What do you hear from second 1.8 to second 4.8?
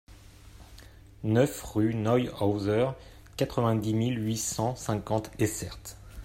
Neuhauser, quatre-vingt-dix mille huit cent